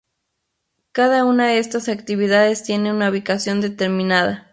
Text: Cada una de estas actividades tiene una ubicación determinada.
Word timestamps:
Cada 0.93 1.25
una 1.25 1.45
de 1.49 1.59
estas 1.59 1.87
actividades 1.87 2.63
tiene 2.63 2.91
una 2.91 3.11
ubicación 3.11 3.61
determinada. 3.61 4.49